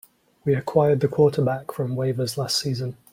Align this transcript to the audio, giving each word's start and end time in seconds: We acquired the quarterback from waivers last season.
We 0.45 0.55
acquired 0.55 1.01
the 1.01 1.07
quarterback 1.07 1.71
from 1.71 1.95
waivers 1.95 2.35
last 2.35 2.57
season. 2.57 2.97